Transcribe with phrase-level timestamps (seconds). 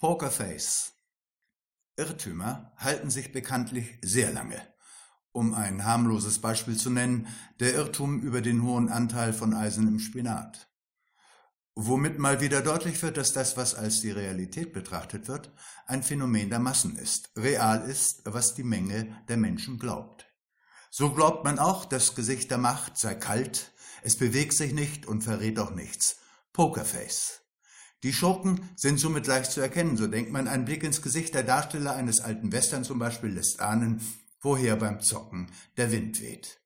[0.00, 0.94] Pokerface.
[1.94, 4.58] Irrtümer halten sich bekanntlich sehr lange.
[5.30, 7.28] Um ein harmloses Beispiel zu nennen,
[7.60, 10.70] der Irrtum über den hohen Anteil von Eisen im Spinat.
[11.74, 15.52] Womit mal wieder deutlich wird, dass das, was als die Realität betrachtet wird,
[15.84, 20.26] ein Phänomen der Massen ist, real ist, was die Menge der Menschen glaubt.
[20.90, 25.20] So glaubt man auch, das Gesicht der Macht sei kalt, es bewegt sich nicht und
[25.20, 26.20] verrät auch nichts.
[26.54, 27.42] Pokerface.
[28.02, 31.42] Die Schurken sind somit leicht zu erkennen, so denkt man, ein Blick ins Gesicht der
[31.42, 34.00] Darsteller eines alten Western zum Beispiel lässt ahnen,
[34.40, 36.60] woher beim Zocken der Wind weht.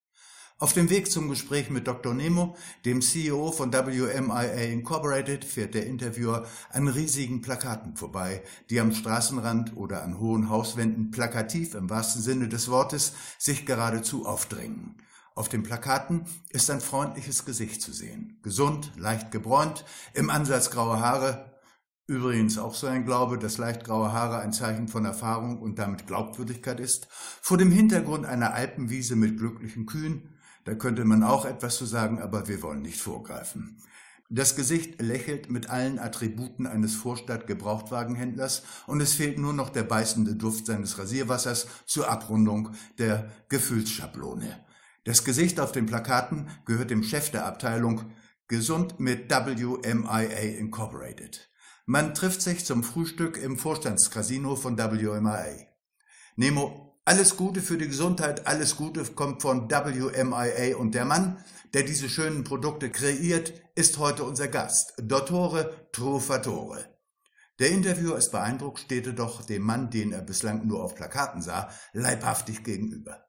[0.59, 2.15] Auf dem Weg zum Gespräch mit Dr.
[2.15, 8.95] Nemo, dem CEO von WMIA Incorporated, fährt der Interviewer an riesigen Plakaten vorbei, die am
[8.95, 14.95] Straßenrand oder an hohen Hauswänden plakativ im wahrsten Sinne des Wortes sich geradezu aufdrängen.
[15.37, 18.39] Auf den Plakaten ist ein freundliches Gesicht zu sehen.
[18.43, 21.61] Gesund, leicht gebräunt, im Ansatz graue Haare.
[22.07, 26.07] Übrigens auch so ein Glaube, dass leicht graue Haare ein Zeichen von Erfahrung und damit
[26.07, 27.09] Glaubwürdigkeit ist.
[27.11, 30.39] Vor dem Hintergrund einer Alpenwiese mit glücklichen Kühen.
[30.65, 33.83] Da könnte man auch etwas zu sagen, aber wir wollen nicht vorgreifen.
[34.31, 40.37] Das Gesicht lächelt mit allen Attributen eines Vorstadt-Gebrauchtwagenhändlers und es fehlt nur noch der beißende
[40.37, 44.65] Duft seines Rasierwassers zur Abrundung der Gefühlsschablone.
[45.05, 48.11] Das Gesicht auf den Plakaten gehört dem Chef der Abteilung
[48.49, 51.51] Gesund mit WMIA Incorporated.
[51.85, 55.67] Man trifft sich zum Frühstück im Vorstandscasino von WMIA.
[56.37, 61.37] Nemo, alles Gute für die Gesundheit, alles Gute kommt von WMIA und der Mann,
[61.75, 66.87] der diese schönen Produkte kreiert, ist heute unser Gast, Dottore Trufatore.
[67.59, 71.69] Der Interviewer ist beeindruckt, steht doch dem Mann, den er bislang nur auf Plakaten sah,
[71.93, 73.23] leibhaftig gegenüber.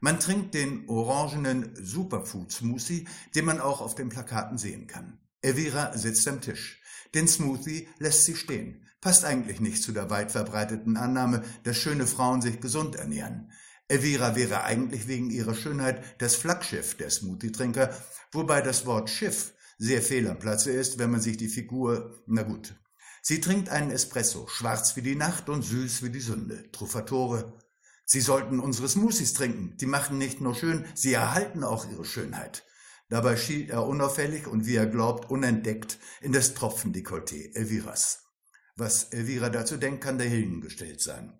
[0.00, 5.18] Man trinkt den orangenen Superfood Smoothie, den man auch auf den Plakaten sehen kann.
[5.42, 6.80] Elvira sitzt am Tisch.
[7.14, 8.86] Den Smoothie lässt sie stehen.
[9.00, 13.52] Passt eigentlich nicht zu der weit verbreiteten Annahme, dass schöne Frauen sich gesund ernähren.
[13.88, 17.90] Elvira wäre eigentlich wegen ihrer Schönheit das Flaggschiff der Smoothie-Trinker,
[18.32, 22.42] wobei das Wort Schiff sehr fehl am Platze ist, wenn man sich die Figur, na
[22.42, 22.74] gut.
[23.22, 26.70] Sie trinkt einen Espresso, schwarz wie die Nacht und süß wie die Sünde.
[26.72, 27.58] Truffatore,
[28.06, 29.76] Sie sollten unsere Smoothies trinken.
[29.76, 32.64] Die machen nicht nur schön, sie erhalten auch ihre Schönheit.
[33.08, 38.22] Dabei schielt er unauffällig und wie er glaubt, unentdeckt in das Tropfendekolleté Elviras.
[38.76, 41.38] Was Elvira dazu denkt, kann dahingestellt sein.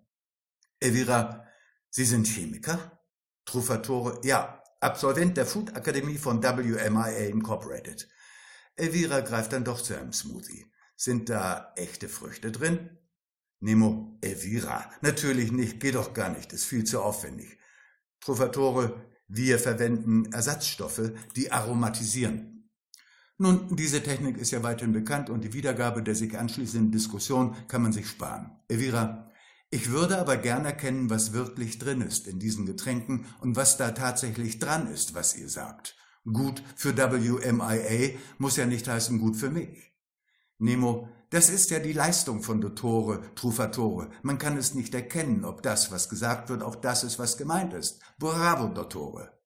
[0.79, 1.45] Elvira,
[1.89, 3.01] Sie sind Chemiker?
[3.45, 8.07] Truffatore, ja, Absolvent der Food Akademie von WMIA Incorporated.
[8.75, 10.71] Elvira greift dann doch zu einem Smoothie.
[10.95, 12.97] Sind da echte Früchte drin?
[13.59, 14.89] Nemo, Elvira.
[15.01, 17.57] Natürlich nicht, geht doch gar nicht, ist viel zu aufwendig.
[18.19, 22.69] Trovatore, wir verwenden Ersatzstoffe, die aromatisieren.
[23.39, 27.83] Nun, diese Technik ist ja weiterhin bekannt und die Wiedergabe der sich anschließenden Diskussion kann
[27.83, 28.51] man sich sparen.
[28.67, 29.31] Elvira,
[29.69, 33.91] ich würde aber gern erkennen, was wirklich drin ist in diesen Getränken und was da
[33.91, 35.95] tatsächlich dran ist, was ihr sagt.
[36.23, 39.93] Gut für WMIA muss ja nicht heißen gut für mich.
[40.59, 44.09] Nemo, das ist ja die Leistung von Dottore, Trufatore.
[44.23, 47.73] Man kann es nicht erkennen, ob das, was gesagt wird, auch das ist, was gemeint
[47.73, 48.01] ist.
[48.17, 49.37] Bravo, Dottore.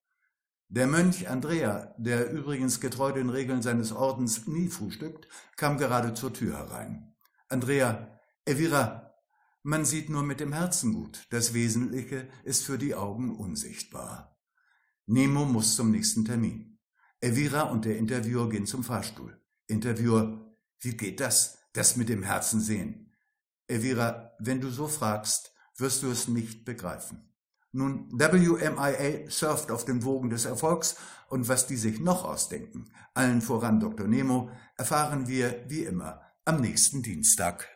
[0.70, 5.28] Der Mönch Andrea, der übrigens getreu den Regeln seines Ordens nie frühstückt,
[5.58, 7.14] kam gerade zur Tür herein.
[7.50, 9.14] Andrea, Evira,
[9.64, 11.28] man sieht nur mit dem Herzen gut.
[11.30, 14.38] Das Wesentliche ist für die Augen unsichtbar.
[15.08, 16.80] Nemo muss zum nächsten Termin.
[17.20, 19.42] Evira und der Interviewer gehen zum Fahrstuhl.
[19.68, 20.51] Interviewer,
[20.82, 21.60] wie geht das?
[21.74, 23.14] Das mit dem Herzen sehen.
[23.68, 27.32] Elvira, wenn du so fragst, wirst du es nicht begreifen.
[27.72, 30.98] Nun, WMIA surft auf den Wogen des Erfolgs
[31.30, 34.08] und was die sich noch ausdenken, allen voran Dr.
[34.08, 37.70] Nemo, erfahren wir wie immer am nächsten Dienstag.